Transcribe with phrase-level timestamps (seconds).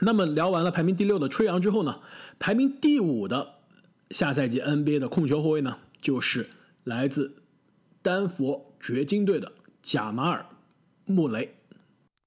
[0.00, 2.00] 那么聊完了排名第六的吹杨之后呢，
[2.38, 3.54] 排名第五的
[4.10, 6.48] 下赛季 NBA 的控球后卫呢，就是
[6.84, 7.42] 来自
[8.02, 9.52] 丹佛掘金队的
[9.82, 10.46] 贾马尔·
[11.12, 11.56] 穆雷。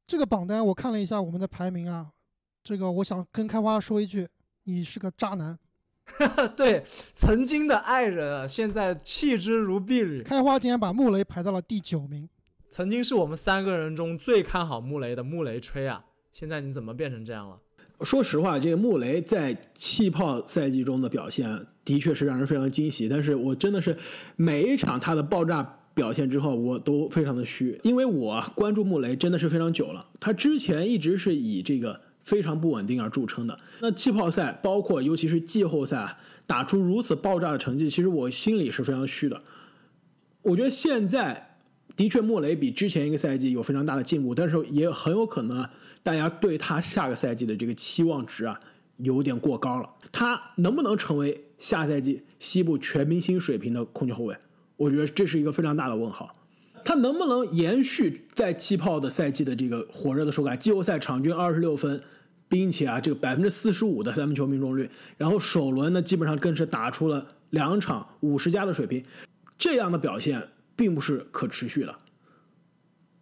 [0.05, 2.11] 这个榜单我看了一下我们的排名啊，
[2.63, 4.27] 这个我想跟开花说一句，
[4.65, 5.57] 你是个渣男。
[6.55, 6.85] 对，
[7.15, 10.21] 曾经的爱人啊，现在弃之如敝履。
[10.21, 12.29] 开花竟然把穆雷排到了第九名，
[12.69, 17.57] 曾经是我们三个人中最看好穆雷的穆雷吹啊，现在你怎么变成这样了？
[18.01, 23.95] 说实话，这个穆雷在气泡赛季中的表现的确是让人非常惊喜，但是我真的是
[24.35, 25.61] 每一场他的爆炸
[25.93, 31.99] 表现之后，我都非常的虚，因为我关注穆雷真的是非常久了，他之前一直是以这个。
[32.23, 39.41] 非常不稳定而著称的那气泡赛，包括尤其是季后赛打出如此爆炸的成绩，其实我心里是非常虚的。
[40.41, 41.57] 我觉得现在
[41.97, 45.67] 的确穆雷比之前一个赛季有非常大的进步，但是也很有可能
[46.03, 48.59] 大家对他下个赛季的这个期望值啊
[48.97, 49.89] 有点过高了。
[50.11, 54.37] 他能不能成为下赛季西部全明星水平的控球后卫？
[54.77, 56.35] 我觉得这是一个非常大的问号。
[56.85, 60.59] 他能不能延续在气泡的赛季的这个火热的手感？
[60.59, 62.03] 季后赛场均二十六分。
[62.49, 64.87] 并且啊，这个百分之四十五的三分球命中率，
[65.17, 69.03] 然后首轮呢，基本上更是打出了两场五十加的水平，
[69.57, 71.95] 这样的表现并不是可持续的。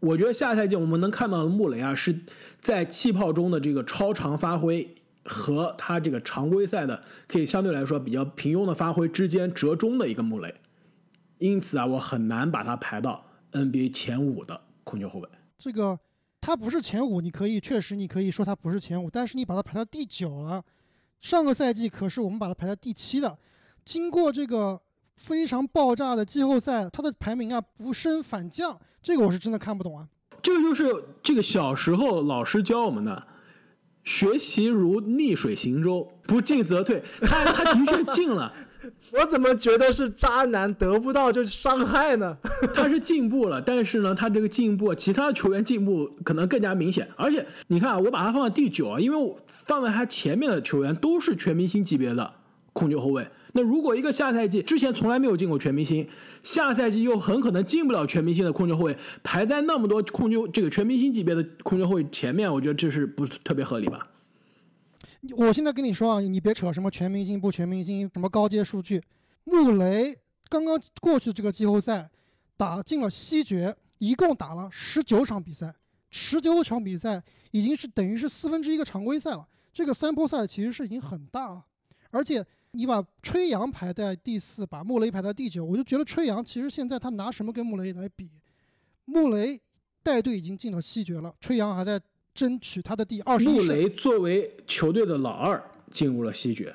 [0.02, 2.20] 我觉得下赛季我们能看到的穆雷啊，是
[2.60, 10.54] 在气泡中的这个超常发挥和他这个常规赛的可以相对来说比较平庸的发挥之间折中的一个穆雷，
[11.38, 15.30] 因此啊，我很难把他排到 NBA 前五的控球后卫。
[15.58, 15.98] 这个。
[16.44, 20.66] 他不是前五，你可以确实你可以说他不是前五，但是你把他排到第九了。
[21.20, 23.38] 上个赛季可是我们把他排到第七的。
[23.86, 24.82] 经过这个
[25.22, 30.08] 非常爆炸的季后赛，他的排名啊不升反降，这个我是真的看不懂啊。
[30.42, 30.92] 这个就是
[31.22, 33.28] 这个小时候老师教我们的，
[34.04, 37.04] 学习如逆水行舟，不进则退。
[37.22, 38.52] 他他的确进了。
[39.14, 42.36] 我怎么觉得是渣男得不到就伤害呢？
[42.74, 47.08] 他是进步了，但是呢，他这个进步，其他球员进步可能更加明显。
[47.16, 52.34] 而且你看啊，我把他放在第九啊，因为我放在他前面的球员都是全明星级别的
[52.74, 53.28] 控球后卫。
[53.54, 56.08] 那如果一个下赛季之前从来没有进过全明星，
[56.44, 64.08] 下赛季又很可能进不了全明星的控球后卫，排在那么多控球这个全明星级别的控球后卫前面，我觉得这是不是特别合理吧？
[65.38, 69.02] 我现在跟你说啊，你别扯什么全明星不全明星，什么高阶数据。
[69.44, 70.18] 穆雷
[70.50, 72.10] 刚刚过去这个季后赛
[72.58, 75.74] 打进了西决，一共打了十九场比赛，
[76.10, 79.48] 十九场比赛已经是等于是四分之一个常规赛了。
[79.74, 81.66] 这个三波赛其实是已经很大了。
[82.10, 88.30] 而且你把吹杨排在第四，把穆雷排在第九，我就觉得吹杨其实现在他拿什么跟穆雷来比？
[89.06, 89.60] 穆雷
[90.04, 92.02] 带队已经进了西决了，吹杨还在。
[92.34, 95.62] 争取他的第二十穆雷作为球队的老二
[95.92, 96.74] 进入了西决，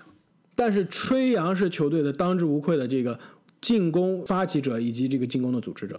[0.55, 3.19] 但是吹杨是球队的当之无愧的这个
[3.59, 5.99] 进攻发起者以及这个进攻的组织者。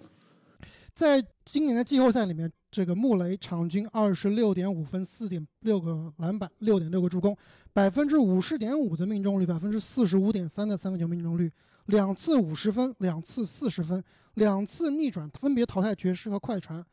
[0.94, 7.35] 在今年的季后赛里面，这个穆雷场均二十六点五分、四点六个篮板、六点六个助攻，
[7.73, 11.51] 百分之五十点五的命中率，百分之四十五点三的三分球命中率，
[11.85, 14.03] 两次五十分，两次四十分，
[14.35, 16.85] 两次逆转，分别淘汰爵士和快船。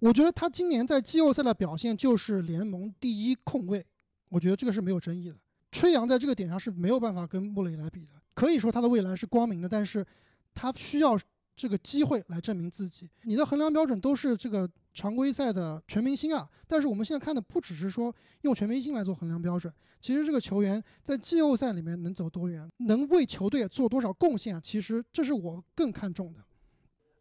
[0.00, 3.86] 我觉得他今年在季后赛的表现就是联盟第一控卫，
[4.28, 5.36] 我觉得这个是没有争议的。
[5.70, 10.04] 吹杨在这个点上是没有办法跟穆雷来比的，可以说他的未来是光明的，但是
[10.52, 11.18] 他需要
[11.56, 13.08] 这个机会来证明自己。
[13.22, 26.38] 你的衡量标准都是这个常规赛的全明星啊，但是我们现在看的不只是说用全明星来做衡量标准，其实这个球员在季后赛里面能走多远，能为球队做多少贡献啊，其实这是我更看重的。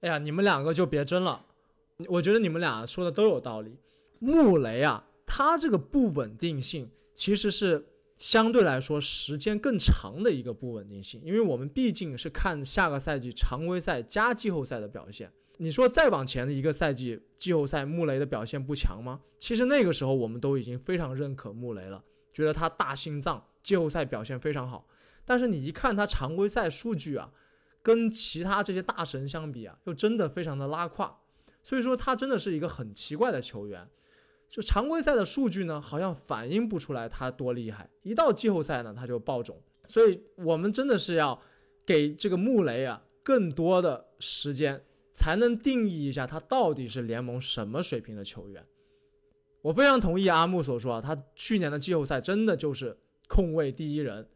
[0.01, 1.45] 哎呀，你们两个就别争了。
[2.07, 3.77] 我觉得你们俩说的都有道理。
[4.19, 7.85] 穆雷啊，他这个不稳定性其实是
[8.17, 15.31] 相对来说时间更长的一个不稳定性，因为我们毕竟是看下个赛季常规赛加季后赛的表现。
[15.57, 19.21] 你说再往前的一个赛季季后赛，穆雷的表现不强吗？
[19.39, 22.03] 其实那个时候我们都已经非常认可穆雷了，
[22.33, 24.87] 觉得他大心脏，季后赛表现非常好。
[25.25, 27.31] 但是你一看他常规赛数据啊，
[27.81, 31.19] 跟其他这些大神相比啊，又真的非常的拉胯。
[31.61, 33.87] 所以说他真的是一个很奇怪的球员，
[34.49, 39.61] 就常规赛的数据呢，好像反映不出来他多厉害，一到季后赛呢他就爆种。
[39.87, 41.39] 所以我们真的是要
[41.85, 48.65] 给这个穆雷啊更多的时间，才能定义一下他到底是联盟什么水平的球员。
[49.61, 54.27] 我非常同意阿木所说啊，他去年的季后赛真的就是控卫第一人。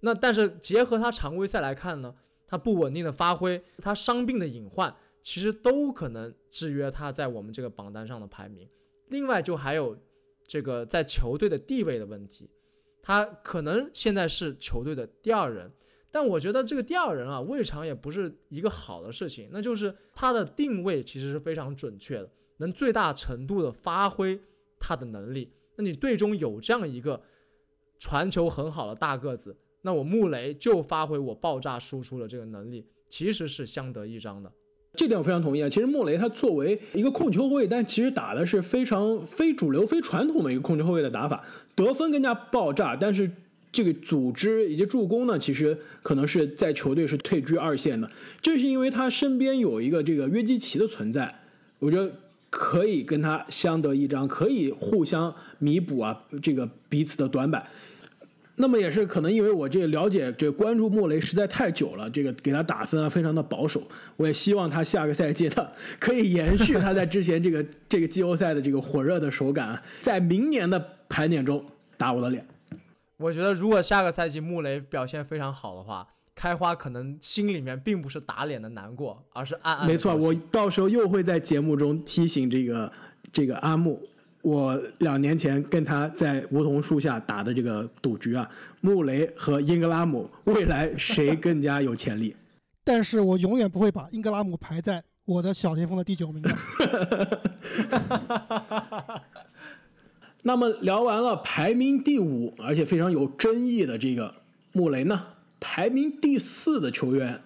[0.00, 2.14] 那但是结合他常规赛来看呢，
[2.46, 4.94] 他不稳定的发挥，他伤病的隐患。
[5.22, 8.68] 其实都可能制约他在我们这个榜单上的排名。
[9.08, 9.96] 另外，就还有
[10.46, 12.50] 这个在球队的地位的问题。
[13.02, 15.72] 他可能现在是球队的第二人，
[16.14, 19.48] 但我觉得这个第二人啊，未尝也不是一个好的事情。
[19.50, 24.38] 那就是他的定位其实是非常准确的，能最大程度的发挥
[24.78, 25.50] 他的能力。
[25.74, 27.20] 那你队中有这样一个
[27.98, 34.52] 传球很好的大个子，那我穆雷就发挥我爆炸输出的这个能力，其实是相得益彰的。
[34.94, 35.68] 这点我非常同意啊。
[35.68, 41.44] 其实穆雷他作为一个控球后卫，但其实打的是非常非主流、非传统的一个控球后卫的打法，
[41.74, 43.28] 得分更加爆炸，但是
[43.74, 48.08] 这个组织以及助攻呢，其实可能是在球队是退居二线的。
[48.40, 51.34] 正是因为他身边有一个这个约基奇的存在，
[51.80, 52.08] 我觉得
[52.50, 57.66] 可以跟他相得益彰，可以互相弥补啊这个彼此的短板。
[58.54, 63.82] 那么也是可能因为我这个了解这关注莫雷实在太久了，这个给他打分啊非常的保守。
[64.16, 65.66] 我也希望他下个赛季呢
[65.98, 70.78] 可以延续他在之前这个这个季后赛的这个火热的手感，在明年的
[71.08, 71.60] 盘点中
[71.96, 72.46] 打我的脸。
[73.24, 79.86] 我觉得如果下个赛季穆雷表现非常好的话，开花可能心里面并不是打脸的难过，而是暗暗。
[79.86, 82.92] 没错，我到时候又会在节目中提醒这个
[83.32, 83.98] 这个阿木。
[84.42, 88.46] 我两年前跟他在梧桐树下打的这个赌局啊，
[88.82, 92.36] 穆雷和英格拉姆未来谁更加有潜力？
[92.84, 96.50] 但是我永远不会把英格拉姆排在我的小前锋的第九名的。
[100.44, 104.32] 那么聊完了排名第五而且非常有争议的这个
[104.72, 105.20] 穆雷呢，
[105.58, 107.40] 排名第四的球员，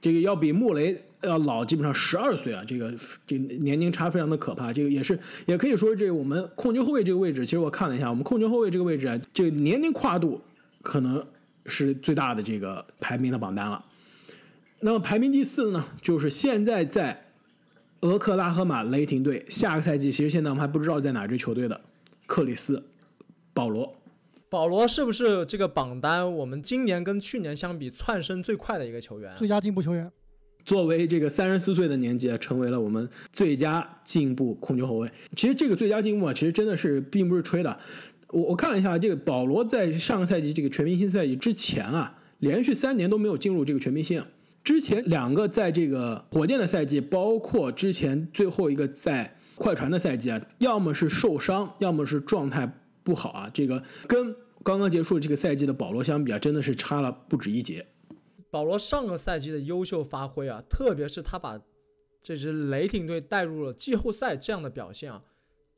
[0.00, 1.00] 这个要比穆雷。
[1.26, 2.92] 要老基本上十二岁啊，这个
[3.26, 4.70] 这年龄差非常的可怕。
[4.70, 10.38] 这个也是也可以说，这个我们控球后卫这个位置，其实我看了一下，我们控球后卫这个位置啊，这个年龄跨度
[10.82, 11.26] 可能
[11.64, 13.82] 是最大的这个排名的榜单了。
[14.80, 17.18] 那么排名第四的呢，就是现在在
[18.02, 21.80] 俄克拉荷马雷霆队，下个赛季其实现在我们还不知道在哪支球队的
[22.26, 22.82] 克里斯
[23.52, 23.94] 保罗。
[24.48, 29.34] 保罗是不是这个榜单我们今年跟去年相比窜升最快的一个球员？
[29.36, 30.10] 最佳进步球员。
[30.64, 35.10] 作为这个三十四岁的年纪啊，成为了我们最佳进步控球后卫。
[35.36, 37.78] 其实这个最佳进步啊，其实真的是并不是吹的。
[38.30, 44.24] 我我看了一下，这个保罗在上个赛季这个全明星赛季之前啊，连续三年都没有进入这个全明星。
[44.62, 52.70] 之前两个在这个火箭的赛季，包括之前最后一个在快船的赛季啊，要么是受伤，要么是状态
[53.02, 53.50] 不好啊。
[53.52, 57.86] 这个跟刚刚结束这个赛季的保罗相比啊，真的是差了不止一截。
[58.50, 61.60] 保罗上个赛季的优秀发挥啊，特别是他把
[62.22, 65.22] 这支雷霆队带入了季后赛这样的表现啊，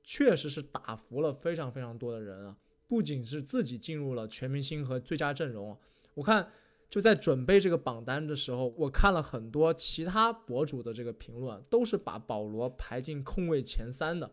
[0.03, 2.57] 确实是打服了非常非常多的人啊。
[2.87, 5.77] 不仅是自己进入了全明星和最佳阵容，
[6.15, 6.47] 我看
[6.89, 14.31] 就在准备这个榜单的时候，我看了很多其他博主的这个评论，都是把保罗排进控卫前三的。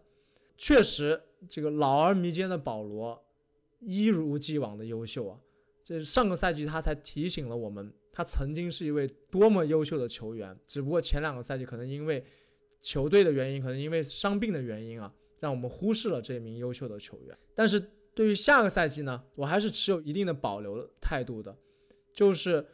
[0.58, 3.26] 确实，这个老而弥坚的保罗
[3.80, 5.40] 一如既往的优秀啊。
[5.84, 7.94] 这上个赛季他才提醒了我们。
[8.16, 12.24] 他曾经是一位多么优秀的球员，只不过前两个赛季可能因为
[12.80, 17.36] 球队的原因，可能因为伤病的原因啊，让我们忽视了这名优秀的球员。
[17.56, 17.84] 但是
[18.14, 21.58] 对于下个赛季呢，我还是持有一定的保留态度的。
[22.14, 22.66] 就是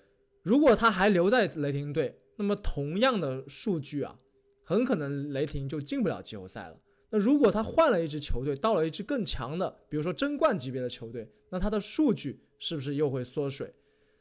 [0.44, 4.20] 如果他还留在雷霆队，那么同样的数据啊，
[4.64, 6.78] 很可能雷霆就进不了季后赛了。
[7.12, 13.74] 那如果他换了一支球队，到了一支更强的，比如说争冠级别的球队，那他的数据是不是又会缩水？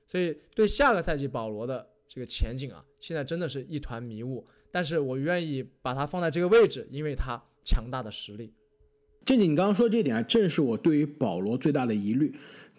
[0.07, 4.47] 所以，对下个赛季保罗的这个前景啊，现在真的是一团迷雾。
[4.71, 8.55] 但是我愿意把他放在这个位置，因为他强大的实力。
[9.27, 12.35] 正经，你刚刚说这点啊，正是我对于保罗最大的疑虑。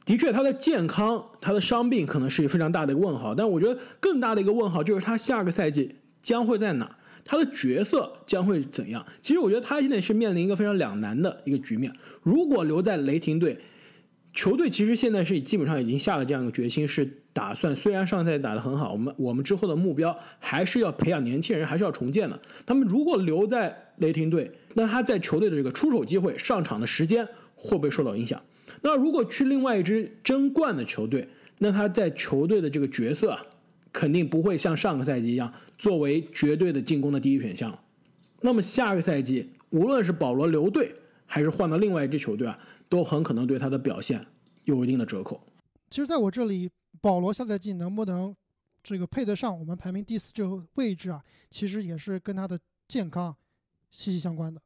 [0.10, 3.36] 的确，他的健康、他的伤病可能是非常大的一个问号。
[3.36, 9.06] 但我觉得更大的一个问号就是他下个赛季将会在哪，他的角色将会怎样。
[9.22, 11.94] 其实我觉得他现在是面临一个非常两难的一个局面。
[12.24, 13.60] 如果留在雷霆队，
[14.34, 22.40] 球队其实现在是基本上已经下了这样一个决心，是打算虽然上赛季打得很好，我们我们之后的目标还是要培养年轻人，还是要重建的。
[22.66, 28.42] 他们如果留在雷霆队，那他在球队的这个出手机会、上场的时间会不会受到影响？
[28.82, 33.38] 那如果去另外一支争冠的球队，那他在球队的这个角色
[33.92, 37.78] 肯定不会像上个赛季一样作为绝对的进攻的第一选项。
[38.42, 40.96] 那么下个赛季，无论是保罗留队
[41.26, 42.58] 还是换到另外一支球队啊。
[42.90, 44.26] 都很可能对他的表现
[44.64, 45.40] 有一定的折扣。
[45.92, 46.68] 其实，在我这里，
[47.00, 48.36] 保罗下赛季能不能
[48.82, 51.24] 这个配得上我们排名第四这个位置啊？
[51.52, 53.36] 其实也是跟他的健康
[53.92, 54.60] 息息相关的。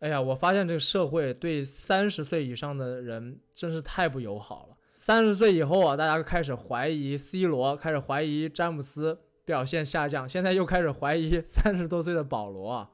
[0.00, 4.76] 哎呀，我发现这个社会对三十岁以上的人真是太不友好了。
[4.96, 12.90] 三十岁以后啊，大家开始怀疑 C 罗，开始怀疑詹姆斯表现下降，现在又开始怀疑 三十多岁的保罗啊。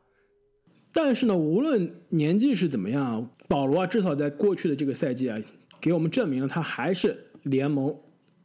[0.93, 5.39] 但是呢，无论年纪是怎么样，保罗啊，至少在过去的这个赛季啊，
[5.81, 7.97] 给我们证明了他还是联盟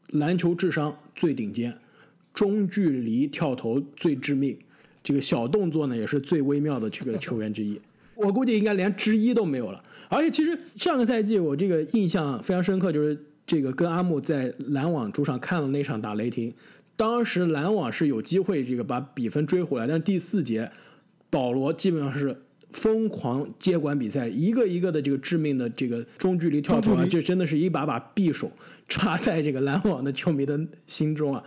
[0.09, 1.75] 篮球智商最顶尖，
[2.31, 4.59] 中距离跳投最致命，
[5.01, 7.81] 这个小动作呢也是最微妙的这个球员之一。
[8.15, 9.83] 我估计应该连之一都没有了。
[10.09, 16.53] 而且其实上个赛季我这个印象非常深刻，就是这个跟阿木在篮网主场看了那场打雷霆，
[16.95, 20.71] 当时篮网是有机会这个把比分追回来，但是第四节。
[21.29, 22.35] 保罗基本上是
[22.71, 28.51] 疯狂接管比赛，一个一个的这个致命的这个中距离跳投啊，这真的是一把把匕首
[28.89, 31.41] 插在这个篮网的球迷的心中啊。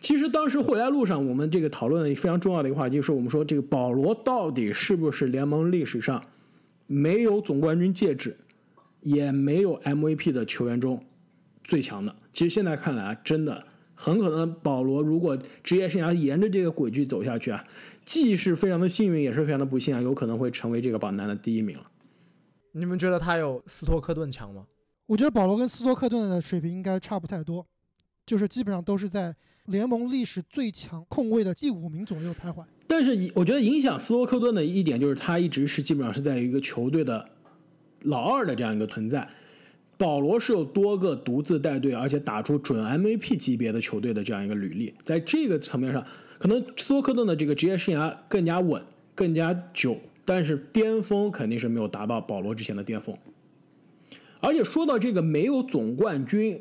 [0.00, 6.24] 其实当时回来路上，我们这个讨论的非常重要的一个话题，就是我们说这个保罗到底是不是联盟历史上
[6.86, 8.36] 没有总冠军戒指，
[9.02, 11.04] 也没有 MVP 的球员中
[11.62, 12.14] 最强的？
[12.32, 13.62] 其实现在看来啊，真的
[13.94, 17.62] 很可能保罗如果职业生涯沿着这个轨迹走下去啊。
[18.02, 21.84] 既是非常的幸运，也是非常的不幸啊，有可能会成为这个榜单的第一名了。
[22.72, 24.66] 你们觉得他有斯托克顿强吗？
[25.06, 27.64] 我觉得保罗跟斯托克顿的水平应该差不太多，
[28.24, 29.34] 就是基本上都是在
[29.70, 32.62] 联盟历史最强控卫的第五名左右徘徊。
[32.86, 37.26] 但是我觉得影响斯托克顿的一点就是他一直是基本上是在一个球队的
[38.02, 39.28] 老二的这样一个存在。
[39.96, 46.04] 保罗是有多个独自带队而且打出准 MVP 级别的球队的这样一个履历，在这个层面上。
[46.38, 48.82] 可能斯托克顿的这个职业生涯更加稳、
[49.14, 53.14] 更加久，但是巅峰肯定是没有达到保罗之前的巅峰。
[54.40, 56.58] 而且说到这个没有总冠军、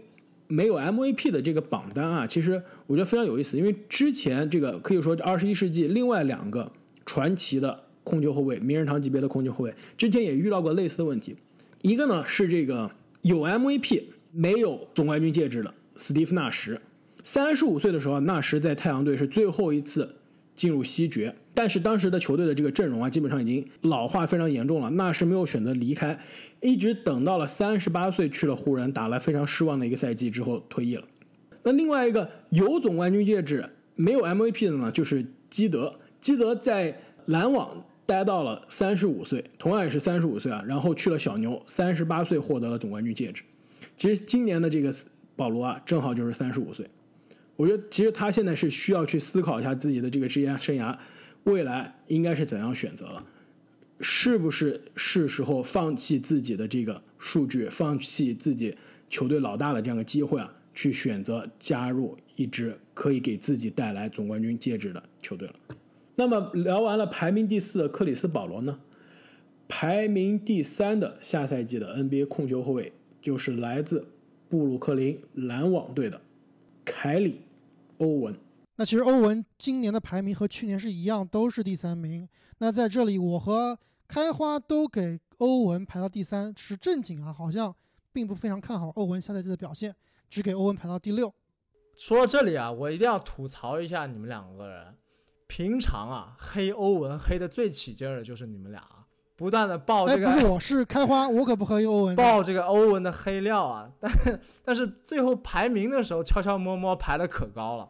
[0.52, 6.70] 没有 MVP 的这个榜单啊，其实我觉得非常有意思，因为之前这个可以说二十一世纪另外两个
[7.06, 11.36] 传奇的控球后卫、名人堂级别的控球后卫，之前也遇到过类似的问题。
[11.84, 12.90] 一个呢是这个
[13.22, 16.82] 有 MVP 没有总冠军戒指的斯蒂夫纳什。
[17.24, 20.16] 三十五岁的时候，纳什在太阳队是最后一次
[20.60, 24.90] 进入西决，但是当时的球队的这个阵容啊，基本上已经老化非常严重了。
[24.90, 26.20] 纳什没有选择离开，
[26.60, 31.04] 一直等到了三十八岁去了湖人，打了非常失望的一个赛季之后退役了。
[31.64, 35.96] 那另外一个有总冠军戒指没有 MVP 的呢，就是基德。
[36.20, 36.94] 基德在
[37.28, 43.44] 篮网待到了三十五岁，同样也是三十五岁啊，然后去了小牛，三十八岁获得了总冠军戒指。
[43.96, 44.94] 其实今年的这个
[45.38, 46.86] 保罗啊，正好就是三十五岁。
[47.60, 50.98] 我觉得其实他现在是需要去思考一下自己的这个职业生涯，
[51.44, 53.22] 未来应该是怎样选择了，
[54.00, 58.74] 是不是是时候放弃自己的这个数据，放弃自己
[59.10, 65.56] 球队老大的这样的机会啊，去选择加入一支可以给自己带来总冠军戒指的球队了。
[66.16, 68.80] 那么聊完了排名第四的克里斯保罗呢，
[69.68, 74.08] 排名第三的下赛季的 NBA 控球后卫就是来自
[74.48, 76.22] 布鲁克林篮网队的
[76.86, 77.42] 凯里。
[78.00, 78.38] 欧文，
[78.76, 82.28] 那其实欧文今年的排名和去年是一样，都是第三名。
[82.58, 83.78] 那在这里，我和
[84.08, 87.74] 开花都给欧文排到第三，是正经啊，好像
[88.12, 89.96] 并不非常看好欧文下赛季的表现，
[90.30, 91.34] 只给欧文排到第六。
[91.98, 94.96] 说到这里啊，我一定要吐槽一下你们两个人，
[95.48, 98.82] 平常啊黑欧文黑的最起劲儿的就是你们俩，
[99.40, 100.30] 不断的爆这个。
[100.30, 102.16] 不是我是开花，我可不黑欧文。
[102.18, 104.12] 爆这个欧文的黑料啊，但
[104.66, 107.90] 但是最后排名的时候悄悄摸摸排的可高了。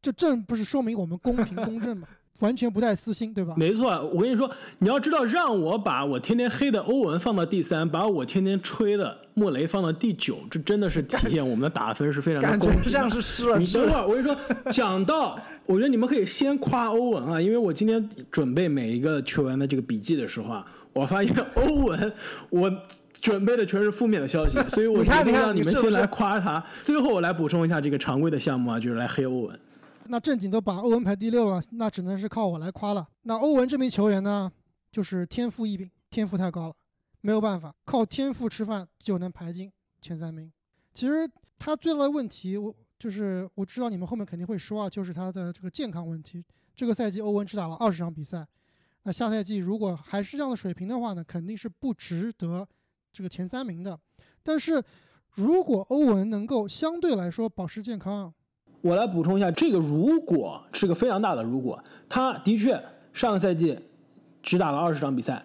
[0.00, 2.06] 这正不是说明我们公平公正吗？
[2.40, 3.54] 完全不带私心，对吧？
[3.56, 12.90] 没错，我跟你说，你要知道，让我把我天天黑的欧文放到第三，把我天天吹的莫雷放到第九，这真的是体现我们的打分是非常的公平。
[12.90, 13.58] 像是失了。
[13.58, 14.36] 你等会儿，我跟你说，
[14.70, 22.12] 讲到，我觉得你们可以先夸欧文啊，因为我今天准备每一个球员的这个笔记的时候啊，我发现欧文，
[22.50, 22.72] 我
[23.20, 29.60] 准备的全是负面的消息，所以我决定让你们先来夸他，最后我来补充一下这个常规的项目啊，就是来黑欧文。
[30.08, 33.06] 那正经都把欧文排第六了，那只能是靠我来夸了。
[33.22, 34.50] 那欧文这名球员呢，
[34.90, 36.74] 就是天赋异禀，天赋太高了，
[37.20, 40.50] 没有办法，靠天赋吃饭就能排进前三名。
[40.94, 46.44] 其实他最大的问题，我就是我知道你们后面肯定会说啊，就是他的这个健康问题。
[46.74, 48.46] 这个赛季欧文只打了二十场比赛，
[49.02, 52.66] 那下赛季如果还是这样的水平的话呢，肯定是不值得
[53.12, 53.98] 这个前三名的。
[54.42, 54.82] 但是
[55.34, 58.32] 如果欧文能够相对来说保持健康，
[58.80, 62.80] 我来补充一下，这个如果是个非常大的如果，他的确
[63.12, 63.78] 上个赛季
[64.42, 65.44] 只打了二十场比赛，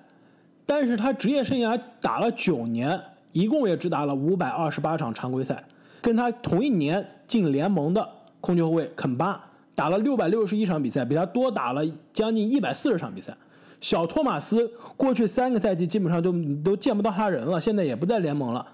[0.66, 3.00] 但是他职业生涯打了九年，
[3.32, 5.63] 一共也只打了五百二十八场常规赛，
[6.02, 8.08] 跟他同一年进联盟的
[8.40, 11.82] 控球后卫肯巴打了六百六十一场比赛，比他多打了
[12.13, 13.36] 将近一百四十场比赛。
[13.82, 16.32] 小托马斯过去三个赛季基本上就
[16.63, 18.66] 都见不到他人了，现在也不在联盟了，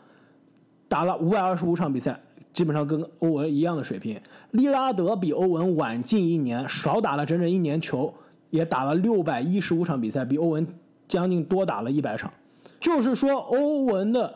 [0.87, 2.19] 打了五百二十五场比赛。
[2.59, 4.19] 基本上跟欧文一样的水平，
[4.51, 8.13] 利拉德比欧文晚进一年，少打了整整一年球，
[8.49, 10.67] 也打了六百一十五场比赛，比欧文
[11.07, 12.29] 将近多打了一百场。
[12.77, 14.35] 就是说，欧文的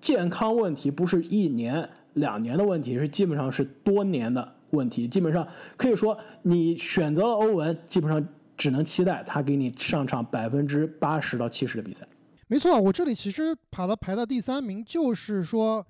[0.00, 5.06] 健康问题不是一年两年的问题，是基本上是多年的问题。
[5.06, 5.46] 基本上
[5.76, 12.08] 可以说，你选择了欧文，基本上只能期待他给你上场百分之八十到七十的比赛。
[12.46, 15.86] 没错，我这里其实把他排到第三名，就是说，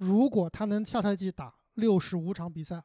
[0.00, 2.82] 如果他能下赛季打六十五场比赛，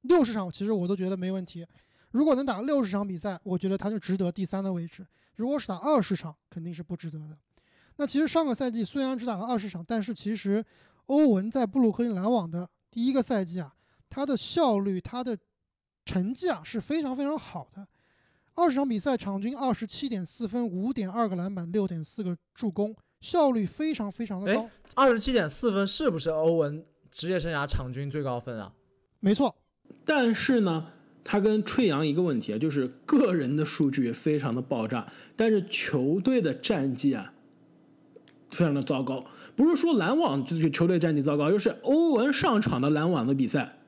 [0.00, 1.64] 六十场其实我都觉得没问题。
[2.10, 5.06] 如果能打六十场比赛，我觉得他就值得第三的位置。
[5.36, 7.38] 如果是打二十场，肯定是不值得的。
[7.96, 10.64] 那其实上个赛季虽然只打了二十场，但是其实
[11.06, 13.72] 欧文在布鲁克林篮网的第一个赛季啊，
[14.10, 15.38] 他的效率、他的
[16.04, 17.86] 成绩啊是非常非常好的。
[18.54, 24.68] 二十场比赛，场均二十七点四分，五点二个篮板，六点四个助攻，效率非常非常的高。
[24.94, 28.72] 二十七点四分是不是欧文职业生涯场均最高分啊？
[29.20, 29.54] 没错。
[30.04, 30.86] 但是呢，
[31.24, 37.32] 他跟吹杨一个问题啊，就是个人的数据非常的爆炸，但是球队的战绩啊
[38.50, 39.24] 非常的糟糕。
[39.56, 43.78] 不是说篮网这个球队战绩糟糕，就是欧文上场的篮网的比赛，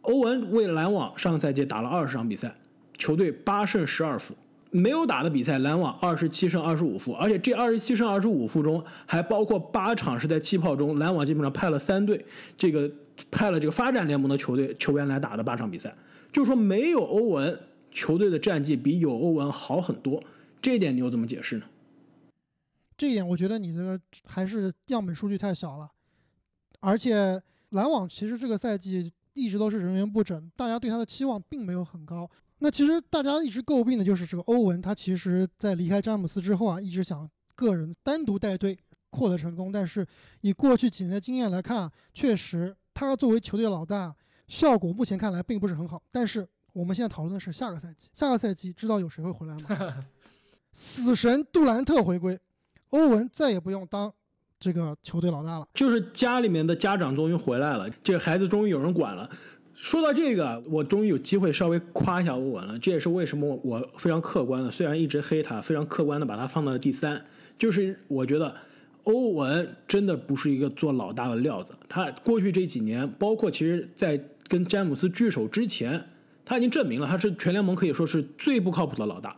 [0.00, 2.56] 欧文为篮网上个赛季打了二十场比赛。
[2.98, 4.36] 球队八胜十二负，
[4.74, 12.24] 没有打的比赛，篮网二十七胜二十五负，而且这二十七胜二十五负中还包括八场是在气泡中，篮网基本上派了三队，
[12.56, 12.90] 这个
[13.30, 15.94] 派了这个发展联盟的球队球员来打的八场比赛，
[16.32, 17.60] 就是说没有欧文，
[17.90, 20.24] 球队的战绩比有欧文好很多，
[20.62, 21.66] 这一点你又怎么解释呢？
[22.96, 25.90] 这一点我觉得你这个还是样本数据太小了，
[26.80, 32.30] 而且篮网其实这个赛季一直都是人员不整，大家对他的期望并没有很高。
[32.62, 38.78] 那其实大家一直诟病的就是这个欧文，他其实在离开詹姆斯之后啊，一直想个人单独带队
[39.10, 39.72] 获得成功。
[39.72, 40.06] 但是
[40.42, 44.14] 以过去几年的经验来看啊，确实他作为球队老大，
[44.46, 46.00] 效果目前看来并不是很好。
[46.12, 50.04] 但是我们现在讨论的是下个赛季，下个赛季知道有谁会回来吗？
[50.70, 52.38] 死神杜兰特回归，
[52.90, 54.10] 欧文再也不用当
[54.60, 55.66] 这个球队老大了。
[55.74, 59.28] 就是家里面的家长终于回来了，这个孩子终于有人管了。
[59.82, 62.78] 说到这个，我终于有机会稍微夸一下欧文了。
[62.78, 67.20] 这也是为什么我非常客观的，虽然一直黑他，非常客观的把他放到了第三。
[67.58, 68.54] 就是我觉得
[69.02, 71.72] 欧文真的不是一个做老大的料子。
[71.88, 76.04] 他过去这几年，包括其实在跟詹姆斯聚首之前，
[76.44, 79.36] 他已经证明了他是全联盟可以说是最不靠谱的老大。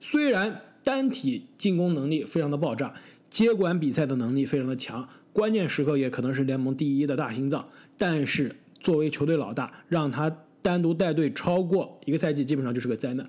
[0.00, 2.92] 虽然单体进攻能力非常的爆炸，
[3.30, 8.56] 接管比赛的能力非常的强，关键时刻也可能是联盟第一的大心脏，但是。
[8.84, 13.28] 作为球队老大，让他单独带队超过一个赛季，基本上就是个灾难。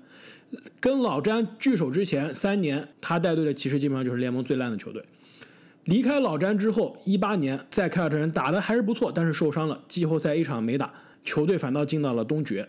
[0.78, 5.02] 跟老詹聚首之前三年，他带队的其实基本上就是联盟最烂的球队。
[5.84, 10.92] 离开老詹之后，一八年在凯尔特人打的还是不错，但是受伤了，季后赛一场没打，
[11.24, 12.68] 球队反倒进到了东决。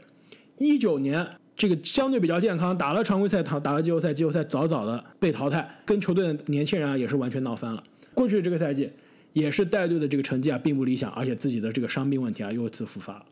[0.58, 7.84] 一九年这个相对比较健康，打了常规赛，打打了季后赛，季后赛早早的被淘汰，跟球队的年轻人啊也是完全闹翻了。
[8.13, 8.89] 过去这个赛季。
[9.38, 13.26] 也是带队的这个成绩啊，并不理想，而且自己的这个伤病问题啊又一次复发了。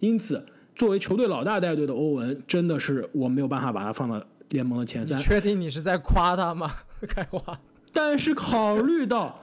[0.00, 5.16] 因此，作为球队老大带队的欧文，真的是我没有办法把他放到联盟的前三。
[5.16, 6.70] 确定你是在夸他吗？
[7.08, 7.58] 开花。
[7.90, 9.40] 但是考虑到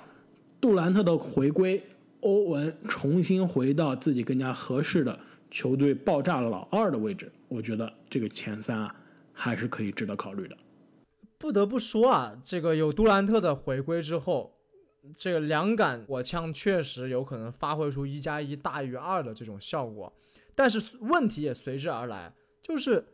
[0.61, 1.81] 杜兰特的回归，
[2.19, 8.95] 欧文重新回到自己更加合适的球队爆炸老二的位置，我觉得这个前三啊
[9.33, 10.55] 还是可以值得考虑的。
[11.39, 14.53] 不得不说啊，这个有杜兰特的回归之后。
[15.15, 20.11] 这个两杆火枪确实有可能发挥出一加一大于二的这种效果，
[20.55, 23.05] 但是问题也随之而来，就是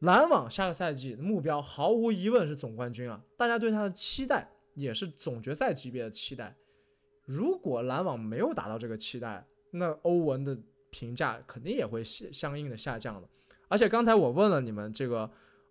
[0.00, 3.22] 篮网下个赛季目标毫无疑问是总冠军啊！
[3.36, 6.56] 大家对他的期待也是总决赛级别的期待。
[7.24, 10.58] 如果篮网没有达到这个期待，那欧文的
[10.90, 13.28] 评价肯定也会相应的下降的。
[13.68, 15.30] 而且刚才我问了你们，这个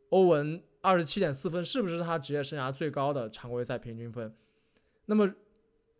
[0.09, 4.33] 欧文二十七点四分是不是他职业生涯最高的常规赛平均分？
[5.05, 5.33] 那么，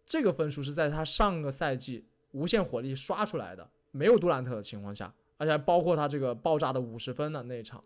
[0.06, 7.84] 这个分数是在他上个赛季无限火力刷出来的，没有杜兰特的情况下，而且还包括他这个爆炸的五十分的那一场。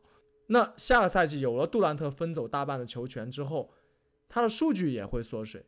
[0.48, 3.72] 那下个赛季有了杜兰特分走大半的球权之后，
[4.28, 5.66] 他的数据也会缩水。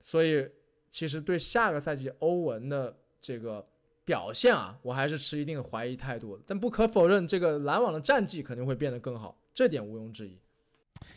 [0.00, 0.48] 所以，
[0.90, 3.66] 其实对下个赛季欧文的这个
[4.04, 6.40] 表现啊，我还是持一定的怀疑态度。
[6.46, 10.38] 但不可否认，这个篮网的战绩肯定会变得更好，这点毋庸置疑。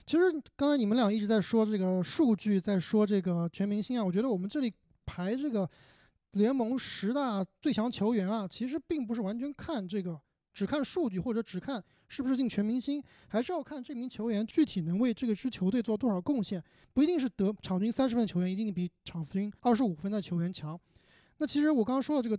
[0.06, 0.24] 其实
[0.56, 4.74] 刚才你们俩一直在说这个数据，在说这个全明星啊，我觉得我们这里
[5.06, 5.70] 排这个
[6.32, 10.20] 联盟十大最强球员啊，其实并不是完全看这个，
[10.54, 16.64] 只看数据或者只看是不是进全明星，还是要看这名球员具体能为这个支球队做多少贡献，
[16.94, 20.80] 不一定是得场均三十分的球员一定比场均二十五分的球员强。
[21.38, 22.38] 那其实我刚刚说的这个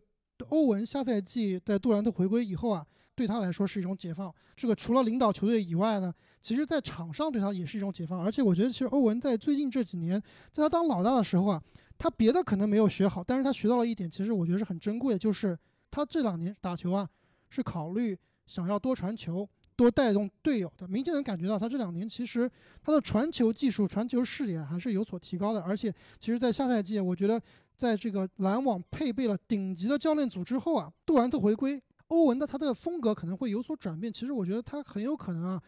[0.48, 2.86] 欧文下赛季在杜兰特回归以后啊。
[3.12, 4.34] 对他来说是一种解放。
[4.56, 8.18] 这个除了领导球队以外呢，其实在场上对他也是一种解放。
[8.18, 10.18] 而且我觉得，其实欧文在最近这几年，
[10.50, 11.62] 在他当老大的时候啊，
[11.98, 15.58] 他别的可能没有学好，但是他学到了一点，其实我觉得是很珍贵的，就是
[15.90, 17.06] 他这两年打球啊，
[17.50, 19.46] 是考虑想要多传球。
[19.76, 22.50] 多带动队友的，明显能感觉到他这两年其实
[22.82, 25.60] 他的传球技术、传球视野还是有所提高的。
[25.62, 27.40] 而且，其实，在下赛季，我觉得
[27.80, 34.12] 在这个篮网配备了顶级的教练组之后啊，杜兰特回归，欧文的他的风格可能会有所转变。
[34.12, 35.62] 其实，我觉得他很有可能啊，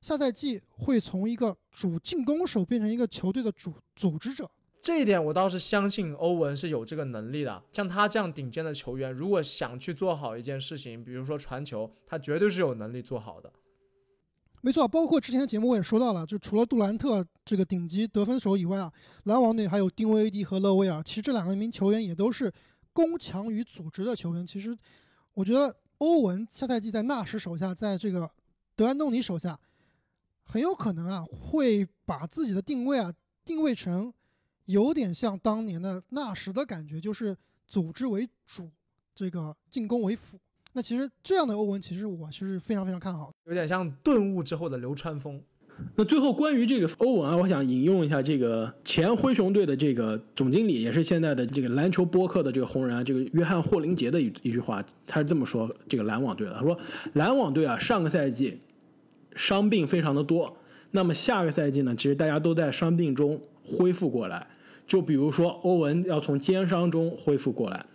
[0.00, 4.50] 下赛季会从一个主进攻手变成一个球队的主组织者。
[4.80, 7.62] 这一点我倒是相信欧文是有这个能力的。
[7.70, 13.52] 像他这样顶尖的球员，如果想去做好一件事情，比如说传球，他绝对是有能力做好的。
[14.64, 18.90] 没错，包括之前的节目我也说到了，就除了杜兰特这个顶级得分手以外啊，
[19.24, 22.50] 篮网队还有丁威迪和勒维尔，其实这两个名球员也都是
[22.92, 24.46] 攻强于组织的球员。
[24.46, 24.78] 其实
[25.34, 28.30] 我觉得欧文下赛季在纳什手下，在这个
[28.76, 29.58] 德安东尼手下，
[30.44, 33.12] 很有可能啊会把自己的定位啊
[33.44, 34.14] 定位成。
[34.66, 38.70] 有点像当年的纳什的感觉，就是组织为主，
[39.12, 40.38] 这个进攻为辅。
[40.74, 45.40] 那其实这样的欧文，其实我是非常非常看好，有点像顿悟之后的流川枫。
[45.96, 56.78] 那最后关于这个欧文啊，我想引用一下这个前灰熊队的这个总经理，也是现在的这个篮球播客的这个红人啊，这个约翰霍林杰的一一句话，他是这么说这个篮网队的，他说
[57.14, 58.60] 篮网队啊，上个赛季
[59.34, 60.56] 伤病非常的多，
[60.92, 64.46] 那么下个赛季呢，其实大家都在伤病中恢复过来。
[64.86, 67.86] 就比如说，欧文要从肩伤中恢复过来，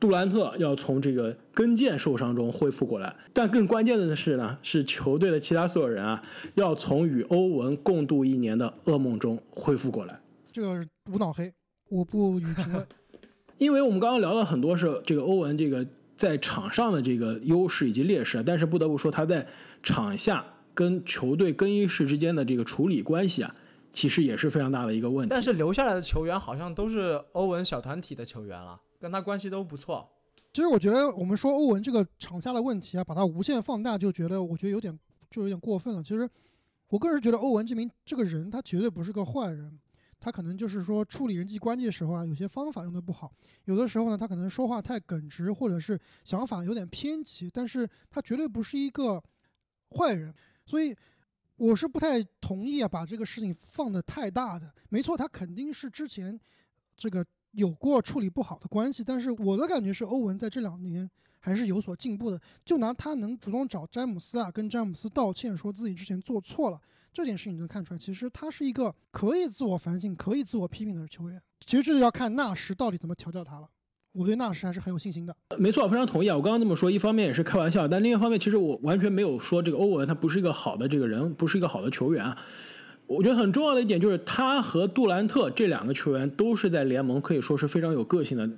[0.00, 6.22] 杜兰特要从这个跟腱受伤中恢复过来，但更关键的是呢，是球队的其他所有人啊，
[6.54, 10.20] 要从与欧文共度一年的噩梦中恢复过来。
[10.52, 11.52] 这个无脑黑，
[11.88, 12.86] 我不予评论。
[13.58, 15.84] 因为我们刚刚聊了很多是这个欧文这个
[16.16, 19.46] 在场上的这个优势以及劣势，但是不得不说他在
[19.82, 23.54] 场下跟球队更衣室之间的这个处理关系啊。
[23.90, 30.08] 其实也是非常大的一个问题，但是留下来的球员好像都是欧文小团体的球员了，跟他关系都不错。
[30.52, 34.98] 其实我觉得我们说欧文这个场下的问题啊，把它无限放大，就觉得我觉得有点
[35.30, 36.02] 就有点过分了。
[36.02, 36.28] 其实
[36.88, 39.78] 我个人觉得欧文这名这个人，他绝对不是个坏人，
[40.18, 43.32] 他可能就是说处理人际关系的时候啊，有些方法用的不好，
[43.64, 49.22] 有的时候呢，他可能说话太耿直，或者是想法有点偏激，但是他绝对不是一个
[49.90, 50.34] 坏人，
[50.64, 50.94] 所以。
[51.60, 54.72] 我是不太同意啊，把这个事情放得太大的。
[54.90, 56.38] 没错，他肯定是之前
[56.96, 61.08] 这个有过处理不好的关系，但是我的感觉是欧文在这两年
[61.40, 62.40] 还是有所进步的。
[62.64, 66.80] 就拿他能主动找詹姆斯啊，跟詹姆斯道歉，说自己之前做错了
[67.12, 71.40] 这件事情，能看出来，其实他是一个可以自我反省、可以自我批评的球员。
[71.64, 73.68] 其实这就要看纳什到底怎么调教他了。
[74.12, 75.36] 我对纳什还是很有信心的。
[75.58, 76.36] 没错，非常同意啊！
[76.36, 82.36] 我刚刚这么说，一方面也是开玩笑，但另一方面，其实我完全没有说这个欧文他不是一个好的这个人，不是一个好的球员啊。
[83.08, 88.48] 我觉得很重要的一点就是，他和杜兰特这两个球员都是在联盟可以说是非常有个性的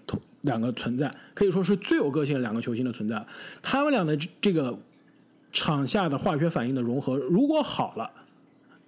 [0.41, 3.25] 两个存在，可以说是最有个性的两个球星的存在。
[3.63, 4.77] 他们俩的这个
[5.53, 8.11] 场下的化学反应的融合，如果好了，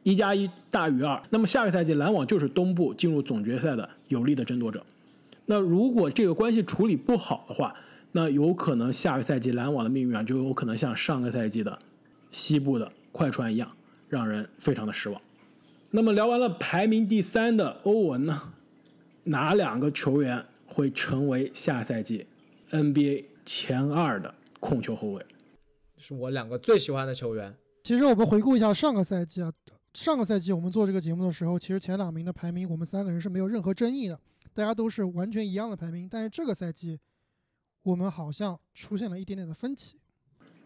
[0.02, 4.84] 一加一大于二，那么下个赛季篮网就是东部进入总决赛的有力的争夺者。
[5.46, 7.72] 那如果这个关系处理不好的话，
[8.10, 11.78] 那有可能下个赛季篮网的命运啊，就有可能像上个赛季的
[12.32, 13.70] 西部的快船一样，
[14.08, 15.20] 让人非常的失望。
[15.94, 18.54] 那么聊完了排名第三的欧文呢，
[19.24, 22.26] 哪两个球员会成为下赛季
[22.70, 25.26] NBA 前二的控球后卫？
[25.98, 27.54] 是我两个最喜欢的球员。
[27.82, 29.52] 其实我们回顾一下上个赛季啊，
[29.92, 34.18] 上个赛季我们做这个节目的时候，其实前两名的排名我们三个人是没有任何争议的。
[34.54, 36.98] 大家都是完全一样的排名，但是这个赛季，
[37.82, 39.98] 我们好像出现了一点点的分歧。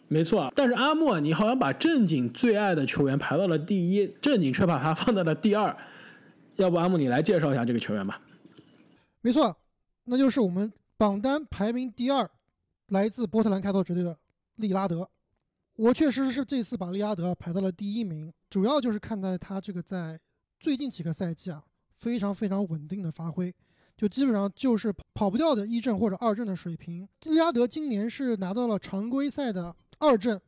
[0.08, 5.76] 没错，但是阿莫，你好像把正经最爱的球员排到了第一，正经却把他放在了第二。
[6.56, 8.20] 要不阿木你来介绍一下这个球员吧？
[9.20, 9.54] 没错，
[10.04, 12.30] 那就是我们榜单排名第二，
[12.88, 14.16] 来自波特兰开拓者队的
[14.56, 15.08] 利拉德。
[15.74, 20.18] 我确实是这次把利拉德排到了第一名，主要就是看在他这个在
[20.58, 21.62] 最近几个赛季啊，
[21.94, 23.54] 非常非常稳定的发挥。
[23.96, 27.06] 就基本上就是跑不掉的一阵或者二阵的水平。
[27.24, 30.40] 利拉德今年是拿到了常规赛的二阵，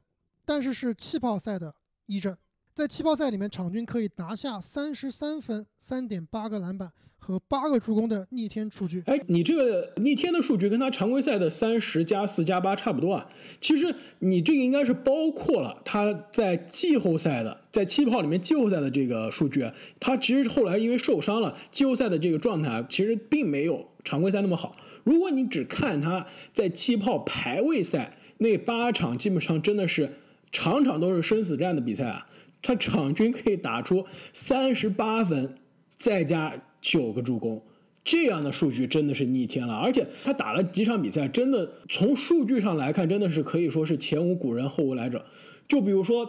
[0.45, 1.75] 但是是气泡赛的
[2.07, 2.37] 一阵。
[2.75, 6.93] 在气泡赛里面，场均可以拿下三十三分、三点八个篮板。
[7.21, 13.29] 和八个助攻的逆天数据，哎，你这个逆天的数据跟他常规赛的三十加四加八差不多啊。
[13.61, 19.71] 其实你这个应该是包括了他在季后赛的，在气泡里面季后赛的这个数据。
[20.01, 24.75] 他其实后来因为受伤了，季后赛的这个状态其实并没有常规赛那么好。
[25.05, 30.11] 如果你只看他在气泡排位赛那八场基本上真的是
[30.51, 32.27] 场场都是生死战的比赛啊，
[32.63, 35.55] 他场均可以打出三十八分，
[35.97, 37.63] 再加九个助攻，
[38.05, 39.75] 这样的数据真的是逆天了。
[39.75, 45.25] 而且他打了几场比赛，真的从数据上来看，真的是可以说是前无古人后无来者。
[45.67, 46.29] 就比如说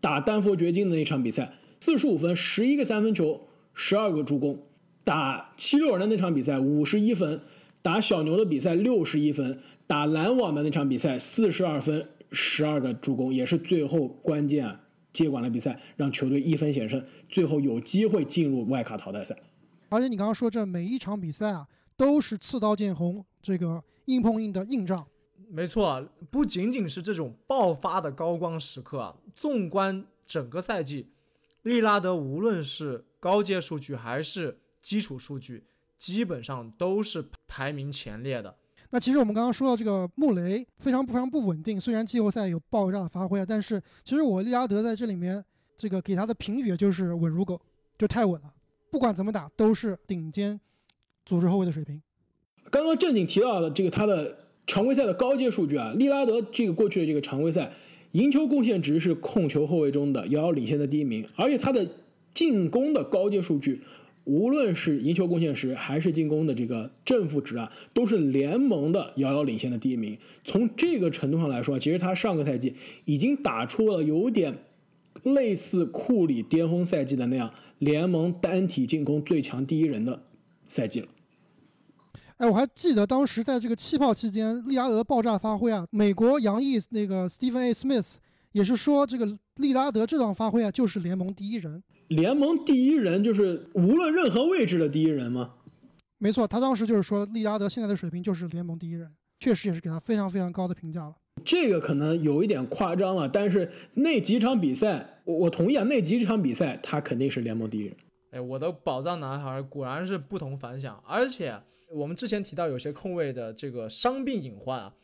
[0.00, 4.56] 打丹佛掘金的那场比赛，四十五分，十一个三分球，十二个助攻；
[5.04, 7.38] 打七六人的那场比赛，五十一分；
[7.82, 9.54] 打小牛的比赛，六十一分；
[9.92, 14.80] 打篮网的那场比赛，四十二分，十二个助攻，也是最后关键啊
[15.12, 19.36] 接管了比赛，让球队一分险胜，最后有机会进入外卡淘汰赛。
[19.90, 25.06] 而且你刚刚说这每一场比赛啊，都是刺刀见红，这个硬碰硬的硬仗。
[25.50, 31.10] 没错，不仅仅是这种爆发的高光时刻啊，纵观整个赛季，
[31.64, 35.64] 利拉德无论是高阶数据还是基础数据，
[35.98, 38.56] 基本上都是排名前列的。
[38.94, 45.42] 那其实我们刚刚说到这个穆雷非常非常不稳定，虽然季后赛有爆炸的发挥啊，但是其实我利拉德在这里面
[45.78, 47.58] 这个给他的评语也就是稳如狗，
[47.98, 48.52] 就太稳了，
[48.90, 50.60] 不管怎么打都是顶尖
[51.24, 52.02] 组织后卫的水平。
[52.70, 57.72] 刚刚正经提到的这个他的常规赛的高阶数据啊，利拉德这个过去的这个常规赛
[58.12, 61.88] 赢球贡献值是控球后卫中的遥遥领先的第一名，而且他的
[62.34, 63.82] 进攻的高阶数据，
[64.24, 70.16] 无论是赢球贡献值还是进攻的这个正负值啊，都是联盟的遥遥领先的第一名。
[70.44, 74.56] 从这个程度上来说，其实他上个赛季已经打出了有点
[75.24, 80.22] 类似库里巅峰赛季的那样联盟单体进攻最强第一人的
[80.66, 81.08] 赛季了。
[82.36, 87.72] 哎，我还记得当时在这个气泡期间，利拉德爆炸发挥啊，美国洋溢那个 Stephen A.
[87.72, 88.16] Smith
[88.52, 91.82] 也是说，这个利拉德这场发挥啊，就是联盟第一人。
[92.14, 95.54] 联盟第一人就是无论任何位置的第一人吗？
[96.18, 101.14] 没错，他当时就是说，利拉德现在的水平就是联盟第一人，确实也是给他非常非常高的评价了。
[101.44, 107.96] 这个可能有一点夸张了，但是那几场比赛，我我同意啊，那几场比赛他肯定是联盟第一人。
[108.30, 111.58] 哎，我的宝藏男孩果然是不同凡响，而且
[111.90, 114.94] 我们之前提到有些控卫的这个伤病隐患啊，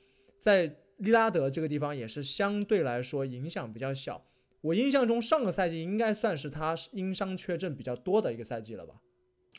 [0.41, 4.23] 在利拉德这个地方也是相对来说影响比较小。
[4.61, 8.95] 我印象中上个赛季应该算是他因伤缺阵比较多的一个赛季了吧？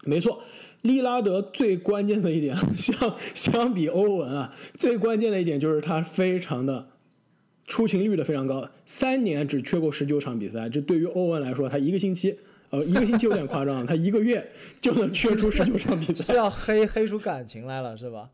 [0.04, 0.42] 没错，
[0.82, 6.90] 利拉德最关键的一点，相相比欧文啊，最关键的一点就是他非常的
[7.68, 12.40] 出勤率的非常高，三年只缺过十九场比赛，这对于欧文来说，他一个星期。
[12.72, 14.48] 呃，一个星期有点夸张，他一个月
[14.80, 18.30] 就能缺出十九场比赛，是要黑黑出感情来了是吧？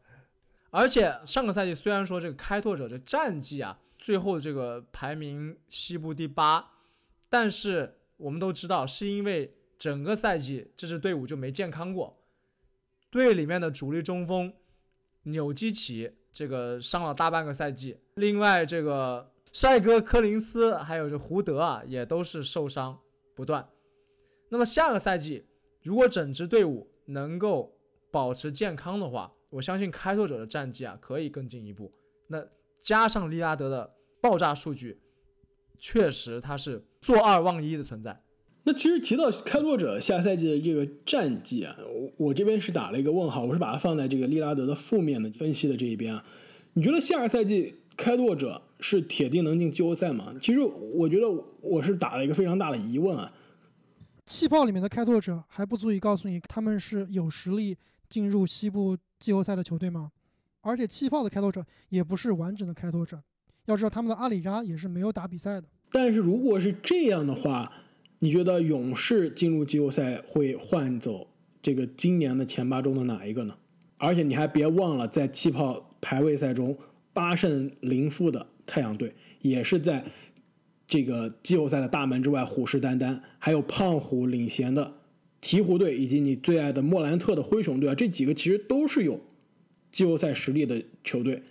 [0.72, 6.74] 而且上个赛季虽然说这个开拓者这战绩啊，最后这个排名西部第八，
[7.28, 12.16] 但是我们都知道是因为整个赛季这支队伍就没健康过，
[13.10, 14.54] 队里面的主力中锋
[15.24, 23.00] 纽基奇这个伤了大半个赛季，另外这个帅哥柯林斯还有这胡德啊也都是受伤
[23.34, 23.68] 不断。
[24.50, 25.48] 那么下个赛季，
[25.82, 27.76] 如果整支队伍能够
[28.12, 31.92] 保持健康的话，我相信开拓者的战绩啊可以更进一步。
[32.28, 32.46] 那
[32.82, 35.00] 加上利拉德的爆炸数据，
[35.78, 38.22] 确实他是坐二望一的存在。
[38.64, 46.26] 那其实提到开拓者下赛季的这个战绩啊，我我这边是打了一个问号，我是把它放在这个利拉德的负面的分析的这一边啊。
[46.74, 50.34] 你觉得下个赛季开拓者是铁定能进季后赛吗？
[50.42, 51.28] 其实我觉得
[51.62, 53.32] 我是打了一个非常大的疑问啊。
[54.26, 57.78] 气泡里面的开拓者还不足以告诉你他们是有实力
[58.10, 60.12] 进入西部季后赛的球队吗？
[60.66, 63.22] 而且气泡的开拓者也不是完整的开拓者，
[63.66, 65.68] 要知道他们的阿里扎也是没有打比赛的。
[65.92, 67.72] 但是如果是这样的话，
[68.20, 71.28] 你觉得勇士进入季后赛会换走
[71.62, 73.56] 这个今年的前八中的哪一个呢？
[73.98, 76.76] 而且你还别忘了，在气泡排位赛中
[77.14, 80.04] 八胜零负的太阳队也是在。
[80.88, 84.94] 这个季后赛的大门之外虎视眈眈，还有胖虎领衔的
[85.42, 89.20] 鹈鹕队，以及你最爱的莫兰特的灰熊队啊，这几个其实都是有
[89.96, 91.42] 季后赛实力的球队。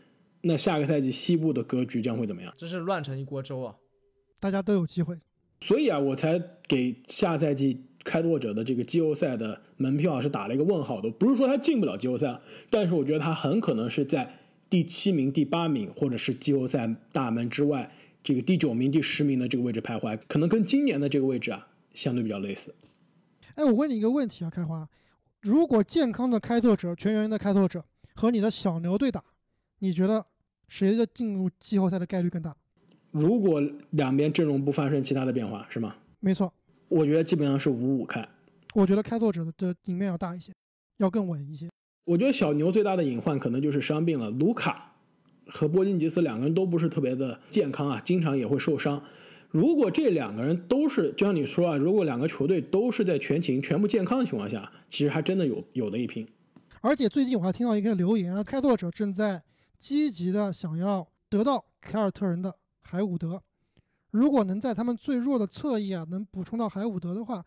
[0.43, 2.53] 那下个赛季西部的格局将会怎么样？
[2.59, 3.75] 真是乱成一锅粥啊！
[4.39, 5.17] 大家都有机会，
[5.63, 11.11] 所以啊，我才给下赛季开拓者的这个季后赛的门票是打了一个问号的。
[11.13, 17.91] 不是说他进不了季后赛，但是我觉得他很可能是在第七名、第八名，或者是季后赛大门之外。
[18.23, 22.75] 这个第九名、第十名的这个位置徘徊，可能跟今年的这个位置啊相对比较类似。
[23.55, 24.87] 哎，我问你一个问题啊，开花，
[25.41, 27.83] 如果健康的开拓者、全员的开拓者
[28.15, 29.23] 和你的小牛队打，
[29.81, 30.25] 你觉得
[30.69, 32.55] 谁的进入季后赛的概率更大？
[33.11, 35.95] 如果两边阵容不发生其他的变化，是吗？
[36.21, 36.53] 没错，
[36.89, 38.27] 我觉得基本上是五五开。
[38.75, 40.53] 我觉得开拓者的的赢面要大一些，
[40.99, 41.69] 要更稳一些。
[42.05, 44.93] 我觉得小牛最大的隐患可能就是伤病了，卢卡
[45.47, 49.03] 和波金吉斯两个人都不是特别的健康啊，经常也会受伤。
[49.51, 56.27] 如果这两个人都是，就像你说啊，如果两个球队都是在全勤、全部健康的情况下，其实还真的有有的一拼。
[56.85, 59.43] 而且最近我还听到一个留言啊，开拓者正在
[59.79, 63.43] 积极的想要得到凯尔特人的海伍德。
[64.11, 67.43] 如果能在他们最弱的侧翼啊，能补充到海伍德的话，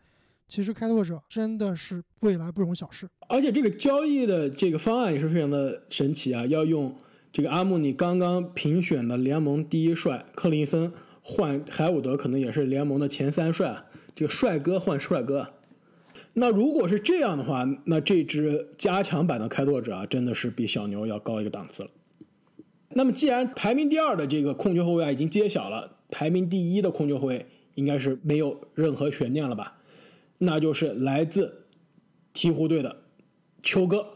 [0.48, 3.08] 其实开拓者真的是未来不容小视。
[3.28, 6.92] 而且这个交易的这个方案也是非常的神奇啊，要用
[7.32, 10.92] 这个阿穆尼刚刚评选的联盟第一帅克林森。
[11.22, 13.84] 换海伍德可能也是联盟的前三帅，
[14.16, 15.54] 这个帅哥换帅哥。
[16.34, 21.90] 那如果是这样的话，那这支加强版的开拓者啊，真的是比小牛要高一个档次了。
[22.90, 29.78] 那么既然排名第二的这个控球后卫啊已经揭晓了，排名第一的控球后卫应该是没有任何悬念了吧？
[30.38, 31.66] 那就是来自
[32.32, 33.04] 鹈鹕队的
[33.62, 34.06] 球哥。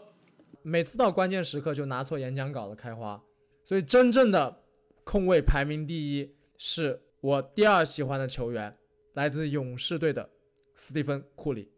[0.63, 3.21] 每次到关键时刻就拿错演讲稿的开花，
[3.65, 4.61] 所以真正的
[5.03, 6.31] 控卫排名第一。
[6.65, 8.77] 是我第二喜欢的球员，
[9.15, 10.31] 来自勇士队的
[10.77, 11.72] 斯蒂芬·库里。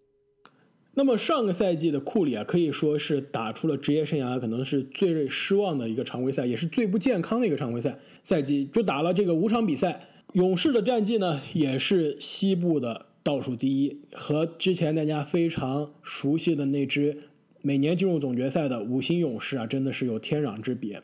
[0.96, 10.09] 那么上个赛季的库里啊，可以说是打出了职业生涯可能是最失望的一个常规赛，也是最不健康的一个常规赛赛季，就打了这个五场比赛。
[10.35, 17.16] 勇士的战绩呢，也是西部的倒数第一，和之前大家非常熟悉的那支
[17.62, 21.02] 每年进入总决赛的五星勇士啊，真的是有天壤之别。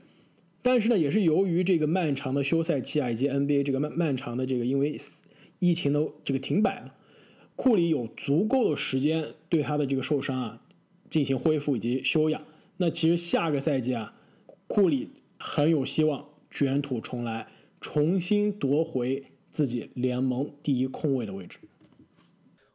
[0.63, 4.97] 但是呢，也是由于这个漫长的休赛期啊，以及 NBA 这个漫漫长的这个因为
[5.59, 6.95] 疫情的这个停摆了，
[7.61, 10.63] 库里有足够的时间对他的这个受伤啊
[11.11, 12.43] 进行恢复以及休养。
[12.79, 14.15] 那其实下个赛季啊，
[14.67, 17.47] 库里很有希望卷土重来，
[17.79, 21.59] 重新夺回自己联盟第一控卫的位置。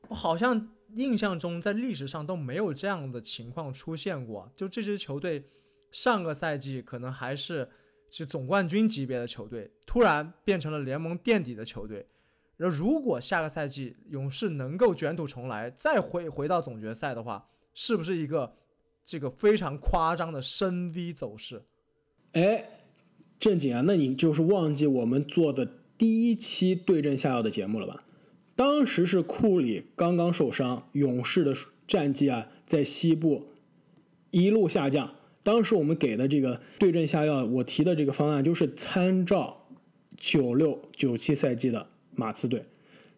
[0.08, 5.46] 我好像印象中在历史上都没有这样的情况出现过，就这支球队。
[5.92, 7.68] 上个赛季可能还是
[8.12, 12.06] 是总冠军级别的球队，突然变成了联盟垫底的球队。
[12.58, 18.56] 然后，如果下个赛季勇士能够卷土重来，再回回到总决赛的话，是不是一个
[19.04, 21.64] 这个非常夸张的升 V 走势？
[22.32, 22.66] 哎，
[23.40, 28.04] 正经啊，那你就是忘记我们做的第一期对阵下药的节目了吧？
[28.56, 31.54] 当时是库里刚刚受伤，勇士的
[31.86, 33.48] 战绩啊在西部
[34.32, 35.14] 一路下降。
[35.44, 39.68] 当时我们给的这个对症下药，我提的这个方案就是参照
[40.18, 42.64] 九六九七赛季的马刺队。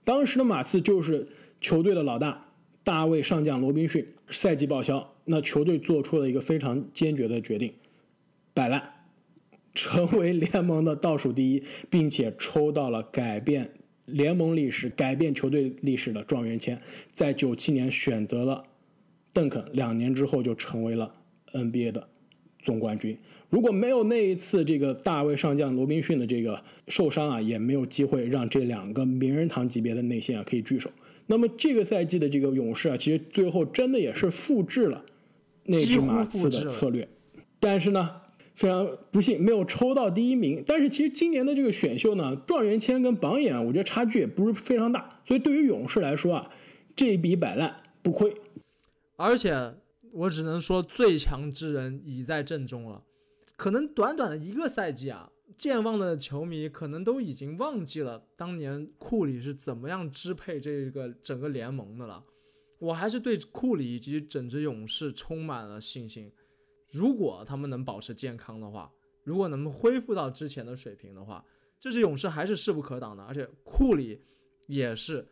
[0.03, 1.27] 当时的马刺就是
[1.59, 2.45] 球队的老大，
[2.83, 7.73] 大卫上将罗宾逊赛季报销，那球队做出了一个非常坚决的决定，
[8.53, 8.81] 摆烂，
[9.73, 13.69] 成为联盟的倒数第一，并且抽到了改变
[14.05, 16.81] 联盟历史、改变球队历史的状元签，
[17.13, 18.63] 在九七年选择了
[19.33, 21.13] 邓肯，两年之后就成为了
[21.51, 22.07] NBA 的。
[22.63, 23.17] 总冠军
[23.49, 30.91] 如果没有那一次这个大卫上将罗宾逊的这个受伤啊，也没有机会让这两个名人堂级别的内线啊可以聚首。
[31.27, 35.03] 那么这个赛季的这个勇士啊，其实最后真的也是复制了
[35.63, 37.07] 那只马刺的策略，
[37.59, 38.21] 但是呢，
[38.55, 40.63] 非常不幸没有抽到第一名。
[40.67, 46.49] 但是其实今年的这个选秀呢，状元签跟榜眼，我觉得差距也不是非常大，所以对于勇士来说啊，
[46.95, 48.33] 这笔摆烂不亏，
[49.15, 49.73] 而且。
[50.13, 53.03] 我只能说，最强之人已在阵中了。
[53.57, 62.23] 可能短短的一个赛季啊，健忘的球迷可能都已经忘记了当年库里是怎么样支配这个整个联盟的了。
[62.77, 66.31] 我还是对库里以及整支勇士充满了信心。
[66.91, 68.91] 如果他们能保持健康的话，
[69.23, 71.43] 如果能恢复到之前的水平的话，
[71.79, 73.23] 这支勇士还是势不可挡的。
[73.23, 74.21] 而且库里
[74.67, 75.27] 也是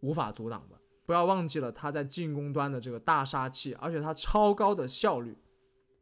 [0.00, 0.76] 无法阻挡的。
[1.06, 5.38] 不要忘记了他在进攻端的这个大杀器，而且他超高的效率。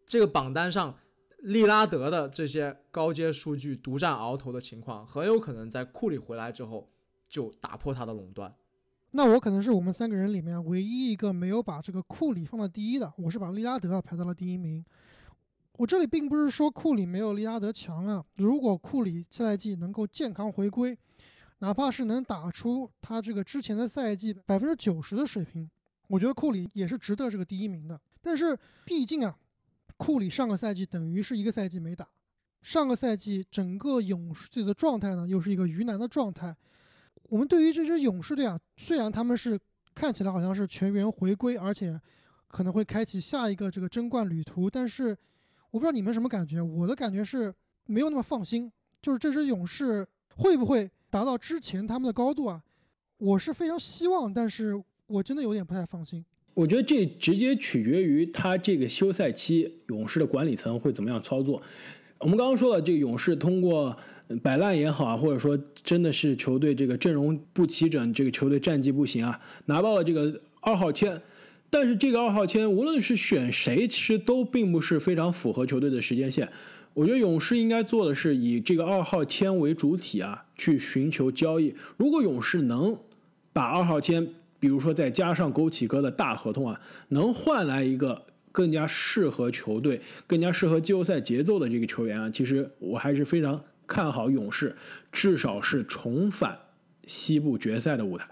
[0.07, 0.98] 这个榜单上，
[1.38, 6.90] 利拉德的这些高阶数据独占鳌头的情况，很有可能在库里回来之后
[7.29, 8.55] 就打破他的垄断。
[9.12, 14.85] 那我可能是我们三个人里面唯一一个没有把这个库里放到第一的，我是把利拉德排到了第一名。
[15.79, 20.98] 我这里并不是说库里没有利拉德强啊，如果库里赛季能够健康回归。
[21.60, 25.69] 哪怕是能打出他这个之前的赛季百分之九十的水平，
[26.06, 28.00] 我觉得库里也是值得这个第一名的。
[28.23, 29.37] 但是毕竟啊，
[29.99, 32.09] 库里上个赛季等于是一个赛季没打，
[32.63, 36.57] 上个赛季整个勇士队的状态呢又是一个鱼腩的状态。
[37.25, 39.61] 我们对于这支勇士队啊，虽然他们是
[39.94, 42.01] 看起来好像是全员回归，而且
[42.46, 45.11] 可能会开启下一个这个争冠旅途，但是
[45.71, 48.73] 我不知道你们什么感觉，我的感觉是没有那么放心，
[49.03, 50.90] 就是这支勇士会不会？
[51.11, 52.63] 达到之前他们的高度啊，
[53.17, 56.23] 我是非常希望，但是我真的有点不太放心。
[56.55, 61.63] 我觉得这直接取决于他这个休赛期勇士的管理层会怎么样操作。
[62.19, 63.96] 我们刚刚说了，这个勇士通过
[64.42, 71.21] 摆烂也好啊，或者说真的是球队这个阵容不齐整，这个球队战绩不行啊，拿到了这个二号签。
[71.71, 76.49] 但是这个二号签，无论是选谁，其实都并不是非常符合球队的时间线。
[76.94, 81.73] 我觉得勇士应该做的是以这个二号签为主体啊，去寻求交易。
[81.96, 82.99] 如果勇士能
[83.53, 84.27] 把二号签，
[84.61, 94.77] 比如说再加上枸杞哥的大合同啊，能换来一个更加适合球队、更加适合季后赛节奏的这个球员啊，其实我还是非常看好勇士，
[95.13, 96.59] 至少是重返
[97.06, 98.29] 西部决赛的舞台。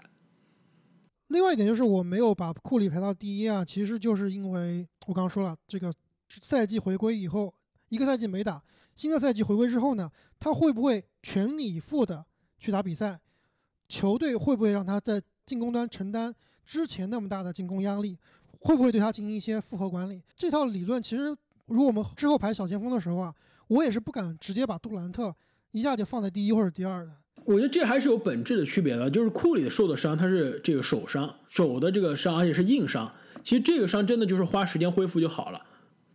[1.29, 5.91] 另外一点就是我没有把库里排到第一啊，其实就是因为我刚刚说了，这个
[6.29, 7.53] 赛季回归以后，
[7.89, 8.61] 一个赛季没打，
[8.95, 10.09] 新的赛季回归之后呢，
[10.39, 12.25] 他会不会全力以赴的
[12.57, 13.19] 去打比赛？
[13.89, 16.35] 球队会不会让他在进攻端承担
[16.65, 18.17] 之前那么大的进攻压力？
[18.59, 20.21] 会不会对他进行一些复合管理？
[20.35, 21.33] 这套理论其实，
[21.67, 23.33] 如果我们之后排小前锋的时候啊，
[23.67, 25.33] 我也是不敢直接把杜兰特
[25.71, 27.11] 一下就放在第一或者第二的。
[27.45, 33.09] 我觉得这还是有本质的区别的，就是库里受的伤，他是这个手伤，手的这个伤，而且是硬伤。
[33.43, 35.61] 其实这个伤真的就是花时间恢复就好了，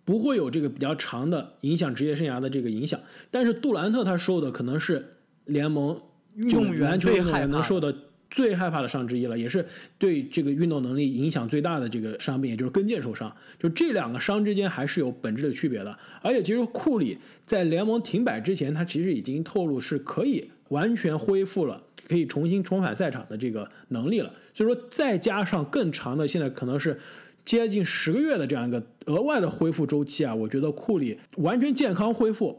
[0.04, 3.00] 不会有这个比较长的影响职业生涯的这个影响。
[3.30, 5.16] 但是杜兰特他受的可能是
[5.46, 5.98] 联盟
[6.34, 7.94] 运动员最害怕能受的
[8.32, 9.64] 最害怕的伤之一了，也是
[9.96, 13.32] 对这个运动能力影响最大的这个伤病，也就是跟腱受伤。
[13.60, 15.96] 就这两个伤之间还是有本质的区别的。
[16.20, 17.16] 而且其实库里
[17.46, 20.50] 在联盟停摆之前，他其实已经透露是可以。
[20.68, 24.32] 完全恢复了，可以重新重返赛场的这个能力了。
[24.54, 26.98] 所以说，再加上更长的，现在可能是
[27.44, 32.58] 接近十个月的这样一个额外的恢复周期啊，我觉得库里完全健康恢复，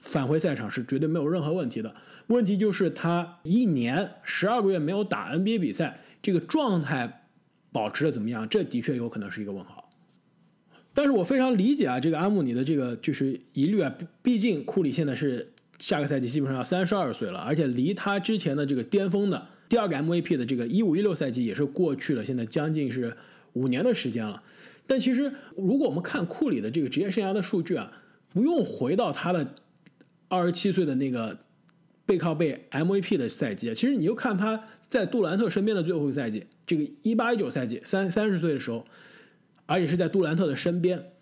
[0.00, 1.94] 返回赛场是绝对没有任何问题的。
[2.32, 7.26] 问题就是他一年十二个月没有打 NBA 比赛，这个状态
[7.70, 8.48] 保持的怎么样？
[8.48, 9.90] 这的确有可能是一个问号。
[10.94, 15.48] 但是我非常理解啊，这个阿姆尼的这个就是疑虑啊，毕竟库里现在是。
[15.78, 23.16] 下个赛季基本上要三十二岁了，而且离他之前的这个巅峰的第二个 MVP 的这个一五一六赛季也是过去了，现在将近是
[23.54, 24.40] 五年的时间了。
[24.86, 27.90] 但其实如果我们看库里的这个职业生涯的数据啊，
[28.28, 29.44] 不用回到他的
[30.28, 31.36] 二十七岁的那个
[32.12, 38.84] 背靠背 MVP 的赛季，其实你就看他在杜兰特身边的最后一个赛季，这个一八一九赛季三三十岁的时候，
[39.64, 41.12] 而且是在杜兰特的身边，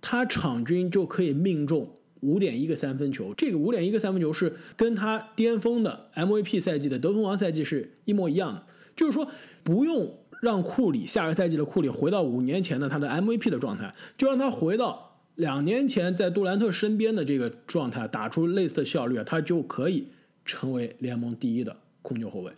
[0.00, 1.94] 他场均就可以命中。
[2.20, 8.64] 五点一个三分球，这个五点一个三分球是跟他巅峰的 MVP 赛季的得分王赛季是一模一样的。
[8.96, 9.30] 就是说，
[9.62, 15.07] 不用让库里下个赛季的库里回到五年前的他的 MVP 的状态，就让他回到
[15.38, 20.08] 两年前在杜兰特身边的这个状态，打出类似的效率，他就可以
[20.44, 22.52] 成为联盟第一的控球后卫。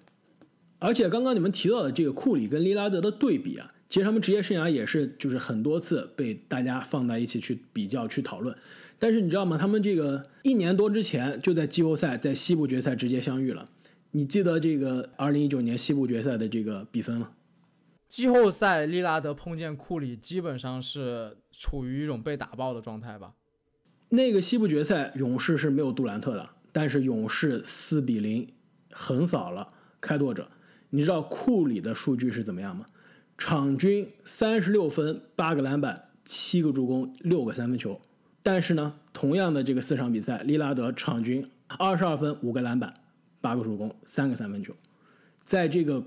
[0.79, 8.57] 而且刚刚你们提到的这个库里跟利拉德的对比啊，其实他们职业生涯也是就是很多次被大家放在一起去比较去讨论。
[8.99, 9.59] 但是你知道吗？
[9.59, 13.69] 他们这个一年多之前就在季后赛，在西部决赛直接相遇了。
[14.13, 17.29] 你记得这个二零一九年西部决赛的这个比分吗？
[18.11, 23.35] 季后赛利拉德碰见库里，基本上是处于一种被打爆的状态吧？
[24.09, 28.53] 那个西部决赛，勇士是没有杜兰特的，但是勇士四比零
[28.91, 30.51] 横扫了开拓者。
[30.91, 32.85] 你知道库里的数据是怎么样吗？
[33.39, 38.01] 场均三十六分、八个篮板、七个助攻、六个三分球。
[38.43, 41.49] 但是呢，同样的这个四场比赛，利拉德场均
[41.79, 42.93] 二十二分、五个篮板、
[43.41, 44.75] 八个助攻、三个三分球，
[45.45, 46.05] 在这个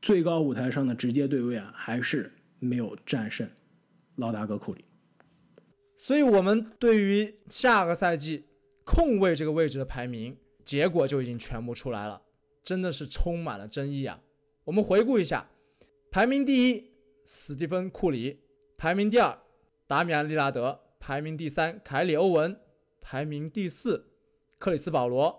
[0.00, 3.48] 最高舞台上的直接对位啊，还是没有战胜
[4.16, 4.84] 老大哥库里。
[5.96, 8.44] 所以，我们对于下个赛季
[8.84, 12.22] 控卫这个位置的排名结果就已经全部出来了，
[12.62, 14.20] 真的是充满了争议啊！
[14.64, 15.50] 我们回顾一下，
[16.10, 16.92] 排名第一，
[17.26, 18.38] 史蒂芬·库里；
[18.76, 19.36] 排名第二，
[19.86, 20.80] 达米安·利拉德。
[21.00, 22.52] 排名第三，凯里·欧文；
[23.00, 24.10] 排名第四，
[24.58, 25.32] 克里斯·保罗；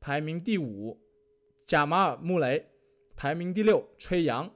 [0.00, 0.98] 排名第五，
[1.66, 2.64] 贾马尔·穆雷；
[3.16, 4.48] 排名第六，吹杨；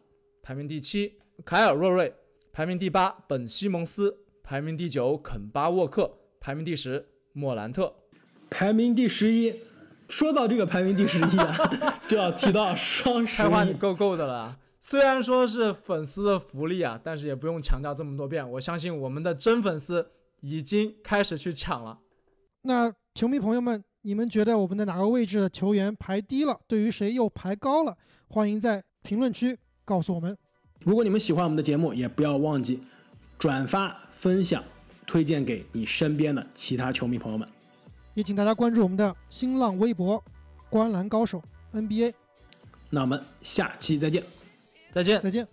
[0.43, 2.13] 排名第七，凯尔·洛瑞；
[2.53, 7.93] 排名第八，本·西蒙斯；排名第九，肯巴·沃克；排名第十，莫兰特；
[8.51, 9.61] 排名第十一。
[10.09, 14.59] 说到这个排名第十一啊， 就要提到双十一，够够的了。
[14.81, 18.51] 虽然说是粉丝的福利啊，但是也不用强调这么多遍。
[18.53, 20.11] 我相信我们的真粉丝。
[20.41, 21.99] 已经开始去抢了。
[22.63, 26.59] 那球迷朋友们，你们觉得我们的哪个位置的球员排低了？
[26.67, 27.95] 对于谁又排高了？
[28.27, 29.55] 欢迎在评论区
[29.85, 30.35] 告诉我们。
[30.81, 32.81] 如果你们喜欢我们的节目，也不要忘记
[33.39, 34.65] 转发、分享、
[35.07, 37.47] 推荐给你身边的其他球迷朋友们。
[38.15, 40.25] 也请大家关注我们的新浪微博
[40.71, 41.43] “观篮高手
[41.75, 42.15] NBA”。
[42.89, 44.25] 那我们下期再见，
[44.91, 45.47] 再见，再见。